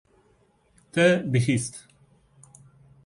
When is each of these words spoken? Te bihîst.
Te 0.91 1.05
bihîst. 1.31 1.73